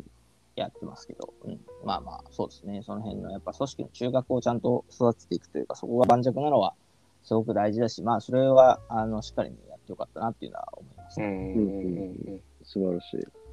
[0.56, 2.80] やってますけど、うん、まあまあ、そうですね。
[2.84, 6.74] その辺のやっぱ組織の中核をちゃんと育てていくというか、そこが盤石なのは
[7.24, 11.20] すごく大事だし、まあ、それは、あの、しっかりにやってよかったなっていうのは思います。
[11.20, 11.96] うんうん
[12.28, 13.44] うん素晴らしい。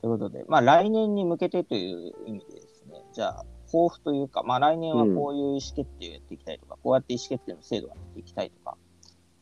[0.00, 8.76] ということで、まあ、来年に向けてという意味でですね、じゃあ、抱負というか、まあ、来年はこういう意思決定をやっていきたいとか、こうやって意思決定の制度をやっていきたいとか、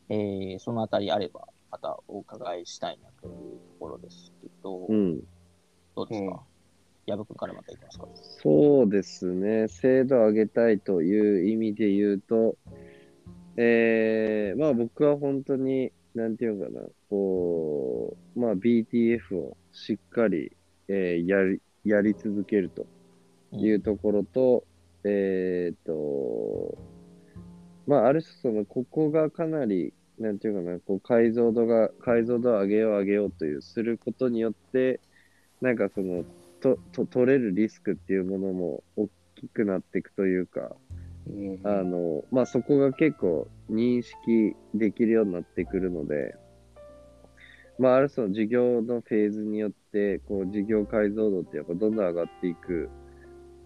[0.09, 5.19] えー、そのあたりあれば、またお伺いしたいなというところですけど、うん。
[5.95, 6.43] どうですか、
[7.05, 8.07] 矢部君からまたいきますか？
[8.13, 9.67] そうですね。
[9.67, 12.55] 精度を上げたいという意味で言うと、
[13.57, 20.55] えー、まあ僕は本当に、なんていうのかな、こう、まあ BTF をしっかり、
[20.87, 22.85] えーやり、やり続けると
[23.51, 24.63] いうところと、
[25.03, 26.77] えーっと、
[27.85, 34.99] まあある種その、ここがかなり、なんていうかな、こう解像度が、解像度を上げよう上げようという、することによって、
[35.61, 36.25] なんかその、
[36.59, 40.75] と、と、取れるリスクっていうものも大きくなっていくというか、
[41.27, 41.59] うん。
[41.63, 46.35] あの、まあ、そこが結構認識できるようになってくるので、
[47.77, 52.89] まあ、ある種の事業のフェーズによって、こう、事業解像度ってやっぱどんどん上がっていく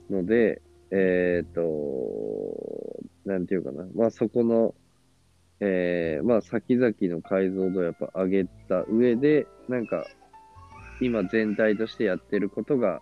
[0.10, 0.62] ので、
[0.92, 4.76] えっ、と、なんていうかな、まあ、そこの、
[5.60, 10.06] えーまあ、先々の解像度をやっぱ上げた上で、なんか、
[11.02, 13.02] 今全体としてやってることが、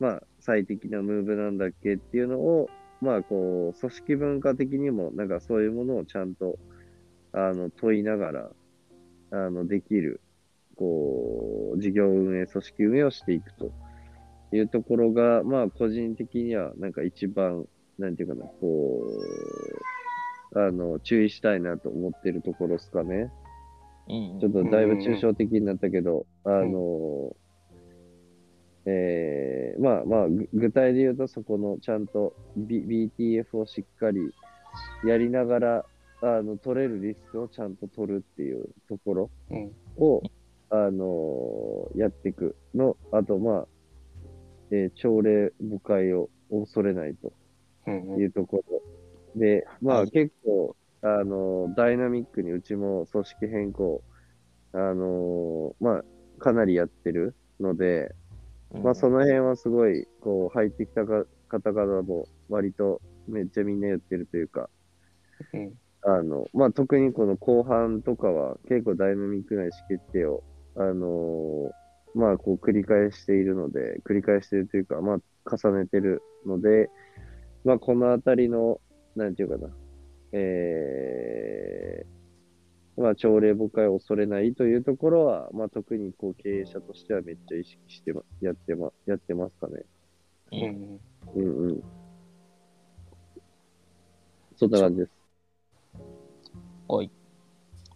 [0.00, 2.68] まあ、最適なムーブなんだっけっていうのを、
[3.00, 6.58] まあ、こう、組織文化的にも、なんかそういうものをちゃんと、
[7.32, 8.50] あの、問いながら、
[9.30, 10.20] あの、できる、
[10.76, 13.72] こう、事業運営、組織運営をしていくと。
[14.56, 17.66] いうところが、まあ、個人的には、なんか一番、
[17.98, 19.97] なんていうかな、こう、
[20.58, 23.30] あの、注意したいなと思ってるところですかね。
[24.08, 24.40] うん。
[24.40, 27.36] ちょっとだいぶ抽象的になったけど、あの、
[28.86, 34.18] えー、まあまあ、ぐ具体で言うと、そこのちゃんと、B、BTF をしっかり
[35.04, 35.84] やりながら、
[36.22, 39.72] あの、取れるリスクをちゃんと取るっていうところうん。
[39.98, 40.22] を、
[40.70, 43.66] あのやっていくの、あと、まあ、
[44.70, 47.32] えー朝礼誤解を恐れないと
[47.86, 48.20] うん。
[48.20, 48.97] いうところ。
[49.38, 50.10] で、まあはい。
[50.10, 54.02] 結構、あの、ダイナミックにうちも組織変更、
[54.72, 56.04] あの、まあ、
[56.38, 58.14] かなりやってるので、
[58.72, 64.68] まあその辺はすごい、こう、入ってきたか方々も割とめっちゃみんな言ってるというか、
[65.52, 65.72] うん
[66.02, 70.42] あの、まあ特にこの後半とかは結構ダイナミックな意思決定を、
[70.76, 71.70] あの
[72.14, 76.88] まあこう繰り返しているので、繰り返しているというか、まあ重ねてるので、
[77.64, 78.80] まあこのあたりの、
[79.18, 79.68] なんていうかな、
[80.32, 89.82] えー、まあ朝礼誤解を恐れないというところは、まあ特にこう経営者としてはめっちゃ意識してま、やってま、やってますかね。
[90.52, 91.00] うん
[91.34, 91.82] うんうん。
[94.56, 95.12] そんな感じです。
[96.88, 97.10] はい。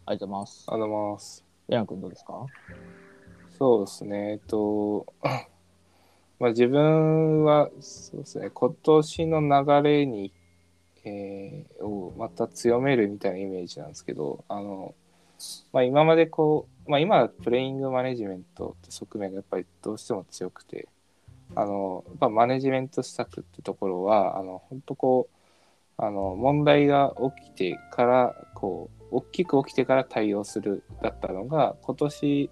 [0.04, 0.66] ありがとうございます。
[0.68, 1.44] ありがとうございます。
[1.68, 2.46] エラン君どうですか？
[3.58, 4.32] そうですね。
[4.32, 5.06] えっと、
[6.38, 10.32] まあ自分は、そうですね、今年の流れに、
[11.04, 14.94] えーをまた強めるみたいなイメージなんですけど、あの、
[15.72, 20.88] まあ今までこう、まあ今はプレイングマネジメントって側面がやっぱりどうしても強くて、
[21.54, 32.50] あの、やっぱマネジメント施策ってところは、あの、本当こう、あの、問題が起きてから、こう、大きく起きてから対応するだったのが、今年、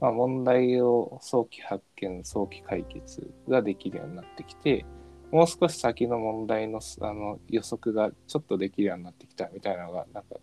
[0.00, 4.84] まあ、問題を早期発見、早期解決ができるようになってきて、
[5.30, 10.36] もう少し先の問題のあの予測がちょっとできるようになってきたみたいなのが、なんか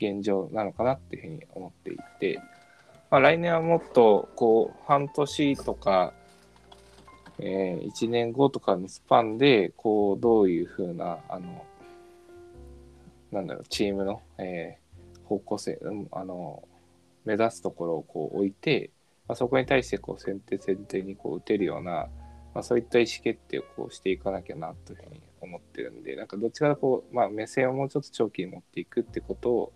[0.00, 2.40] 現状なのかなっていうふうに思っていて、
[3.10, 6.12] まあ、来年はもっとこう半年とか、
[7.38, 11.64] えー、1年後とかのスパンで、こう、どういうふうな、あの、
[13.30, 14.88] なんだろう、チームの、えー
[15.28, 16.66] 方向性、うんあの、
[17.24, 18.90] 目指すところをこう置いて、
[19.28, 22.08] まあ、そこに対してこう先手先手にこう打てるような、
[22.54, 29.72] まあ、そういった意思決定をこうしていかなきゃなというふうに思ってるんで、なんかどっちかとこう、まあ、目線をもうちょっと長期に持っていくってことを、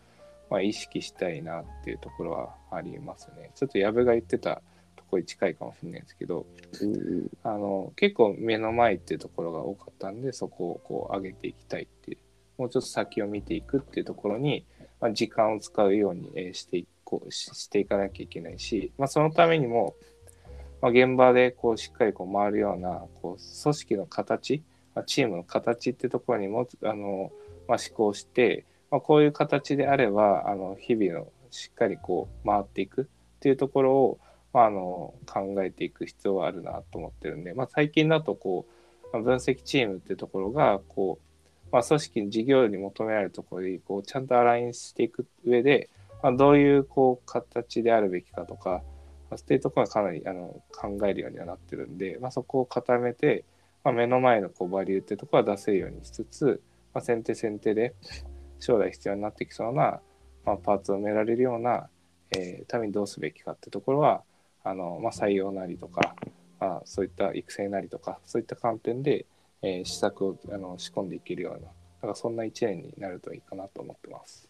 [0.51, 3.51] まあ、意識したいなっていうところはありますね。
[3.55, 4.63] ちょっと矢部が言ってた
[4.97, 6.47] ところに近いかもしれないですけど、
[6.81, 12.19] うんうんあの結構目の前っていうところが多かったんでそこをこう上げていきたいっていう
[12.59, 14.65] もうちょっと先を見ていくっていうところに、
[15.01, 19.95] まあ、時間を使うようにえーしていこうししていかなきゃいけないし、まあ、そのためにも、
[20.83, 24.63] まあ、現場でこうしっかりこう回るようなこう組織の形、
[24.95, 27.33] まあ、チームの形ってところにもあの、
[27.69, 33.05] まあ、思考して、まあ、こういう形であればあの日々のしっかりこう回っていくっ
[33.41, 34.19] ていうところを
[34.53, 45.89] まあ、あの考えていく必要はあるなと思ってるんで、まあ、最近だとこう、まあ分析チームっていうところがこう、まあ、組織事業に求められるところにこうちゃんとアラインしていく上で、
[46.23, 48.83] まあ、どういうこう形であるべきかとか、
[49.33, 53.45] まあ、っていうところがかなりあの考えるようにはなってるんで、まあ、そこを固めて
[53.85, 56.63] まあ、目の前のこうバリューっていうところは出せるようにしつつ、
[56.95, 57.95] まあ、先手先手で
[58.61, 60.01] 将来必要になってきそうな、
[60.45, 61.89] まあ、パーツを埋められるような、
[62.31, 64.23] えーためにどうすべきかってところは
[64.63, 66.15] あの、まあ、採用なりとか、
[66.61, 69.27] まあ、そういった育成なりとかそういった観点で、
[69.63, 71.69] えー施策をあの仕込んでいけるような
[72.03, 74.49] だかそんな1年になるといいかなと思ってます。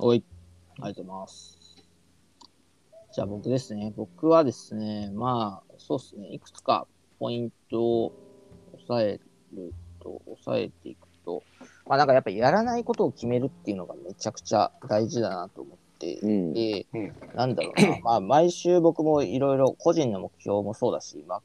[0.00, 0.24] おい、
[0.80, 1.57] ありがとうございます。
[3.12, 3.92] じゃあ僕ですね。
[3.96, 6.28] 僕はですね、まあ、そうですね。
[6.32, 6.86] いくつか
[7.18, 8.12] ポイントを
[8.74, 9.18] 押さえ
[9.54, 11.42] ると、押さえていくと、
[11.86, 16.52] まあなんかやっぱりやらないことを決めるっていうのがめちゃくちゃ大事だなと思ってうん。
[16.52, 17.12] で、うん。
[17.34, 21.42] なんだろうな、まあ、毎週僕もいろいろ個人の目標もそうだし、まあ、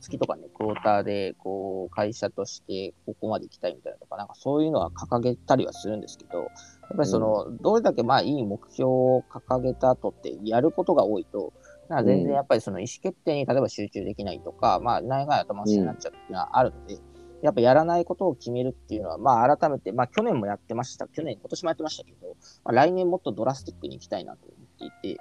[0.00, 6.48] 月とかね、クォーターで、こう、会社としてここまで行きたいみたいなとか、なんかそういうのは掲げたりはするんですけど、やっ
[6.96, 11.52] ぱりその、どれだけまあいい目標を掲げた後ってやることが多いと、
[11.88, 16.98] な全然やっぱりその意思決定に例えば集中できないとか、まあ、長い頭しになっちゃうっていうのはあるので、
[17.42, 25.20] やっぱやらないことを決めるっていうのは、まあ改めて、まあ去年もやってました、去年、今年もやってましたけど、まあ、来年もっとドラスティックに行きたいなと思っていて、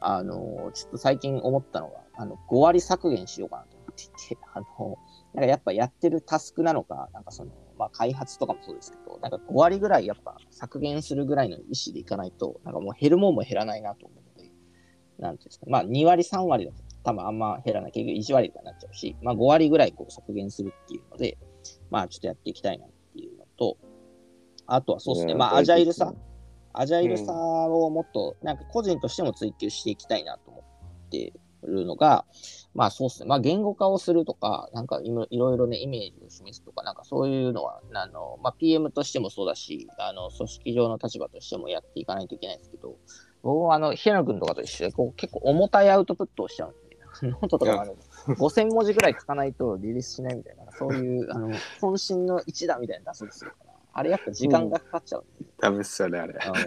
[0.00, 4.96] あの、ちょっと最近思ったのが、あの、5割削減しようかなと思っていて、あの、
[5.34, 14.52] なんかやっぱやってるタスクなのか、なんかその、まあ開発とかもそうですけど、なんか5割ぐらいやっぱ削減するぐらいの意思でいかないと、なんかもう減るもんも減らないなと思うので、
[15.18, 21.38] なんていうんですか、まあ2割3割だと多分あんま減らない、結局1割とかになっちゃうし、まあ5割ぐらいこう削減するっていうので、
[21.90, 23.76] まあちょっとやっていきたいなっていうのと、
[24.66, 26.12] あとはそうですね、まあアジャイルさ、
[26.72, 30.64] アジャイルさをもっと、なんか個人としても追求していきたいなと思
[31.06, 31.32] って
[31.62, 32.24] るのが、
[32.74, 42.96] まあそうですね、まあ言語化をするとか、なんかいろいろね、イメージを示すとか、なんかそういうのは、あの、まあ PM としてもそうだし、あの、組織上の立場としてもやっていかないといけないですけど、
[43.42, 46.98] 僕はあの、平野君とかと一緒で、こう結構重たいアウトプットをしちゃうんで、
[47.30, 47.96] ノートとかもあの
[48.34, 51.50] 5000文字ぐらい書かないとリリースしないみたいな、そういう、あの、
[51.80, 56.38] 渾身の一打みたいなの出そうとするから、あれやっぱ時間がかかっちゃうんで、ダメっすよね、あれ。
[56.40, 56.66] あのやっ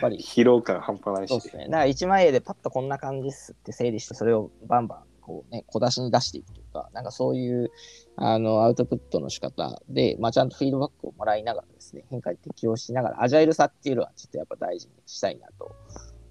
[0.00, 1.30] ぱり、疲労感半端ないし。
[1.30, 1.64] そうですね。
[1.64, 7.70] だから1枚絵でパッとこんな感じっすって整理して、それをバンバン、こうね、小出しに出していくというか、なんかそういう、
[8.16, 15.74] あの、アウトプットの仕方で、まあちゃんとフィードバックをもらいながらですね、変化に適応しながら、アジャイルさっていうのはちょっとやっぱ大事にしたいなと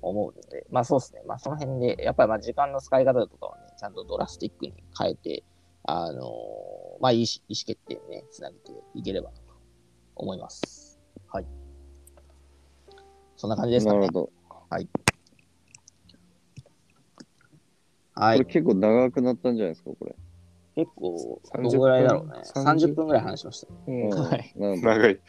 [0.02, 1.22] 思うので、まあそうですね。
[1.26, 5.44] まあその辺で、やっぱりまあ時間の使い方とかはね、ちゃんとドラスティックに変えて、
[5.88, 6.22] あの
[7.02, 9.44] まあいいし意思決定にね、つなげていければなと
[10.16, 11.00] 思います。
[11.28, 11.46] はい。
[13.36, 14.20] そんな感じですかねなるほ。
[14.20, 14.30] ど。
[14.70, 14.88] はい
[18.18, 18.46] これ。
[18.46, 20.16] 結構長くなったんじゃないですか、これ。
[20.76, 22.34] 結構、30どのぐらいだろうね。
[22.54, 23.68] 分30分ぐらい話しました。
[23.88, 25.20] うんうんはい長い。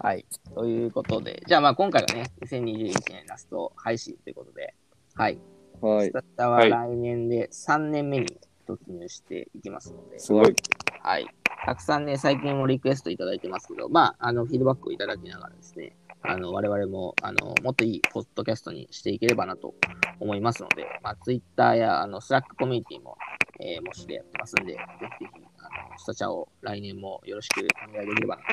[0.00, 0.26] はい。
[0.54, 4.74] ということで、じゃあまあ今回がね、2021年ラスト配信ということで、
[5.14, 5.38] はい。
[5.86, 6.12] はいス。
[6.12, 8.26] タッタは来年で3年目に
[8.66, 10.54] 突入していきますので、すごい。
[11.02, 11.26] はい。
[11.64, 19.74] たくさんね、最近もリクエストいただいてますけど、まあ、あの、フィードバックをいただきながらですね、あの、我々も、あの、もっといいポッドキャストにしていければなと
[20.18, 23.16] 思いますので、まあ、ツイッターや、あの、 Slack コミュニティも、
[23.60, 24.78] えー、もしでやってますんで、ぜ
[25.18, 28.48] ひぜひ、あの、スタチャを来年もよろしくお願いできればなと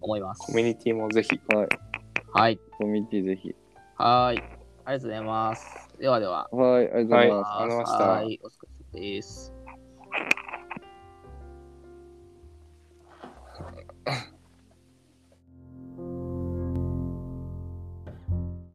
[0.00, 0.40] 思います。
[0.40, 1.40] コミュニティもぜひ。
[1.54, 1.68] はい。
[2.32, 2.58] はい。
[2.78, 3.54] コミュニティぜひ。
[3.96, 4.61] はい。
[4.84, 5.88] ありがとうございます。
[6.00, 6.48] ではでは。
[6.50, 7.48] はい、ありがとうございます。
[7.50, 8.40] ありがとうございましたはい。
[8.42, 8.50] お疲
[8.94, 9.52] れ様です。